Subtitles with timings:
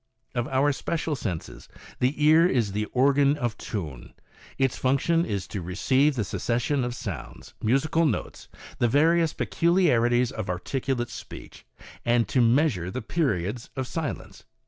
[0.33, 1.69] Of our special senses,
[1.99, 4.15] the ear is the organ of tune.
[4.57, 8.47] Its function is to receive the succession of sounds, musical notes,
[8.79, 11.67] the various, peculiarities of articulate speech,
[12.03, 14.43] and to measure the periods of silence.